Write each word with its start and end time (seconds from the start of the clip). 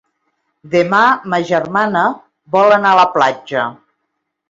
Demà 0.75 1.01
ma 1.35 1.41
germana 1.51 2.07
vol 2.59 2.77
anar 2.81 2.97
a 2.97 3.01
la 3.05 3.09
platja. 3.19 3.73